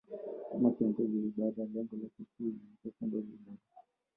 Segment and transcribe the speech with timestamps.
[0.49, 3.61] Kama kiongozi wa ibada, lengo lake kuu lilikuwa kuongoza ibada.